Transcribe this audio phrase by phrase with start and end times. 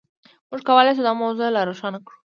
[0.49, 2.17] موږ کولای شو دا موضوع لا روښانه کړو.